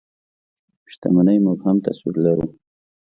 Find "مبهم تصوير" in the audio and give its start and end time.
1.45-2.15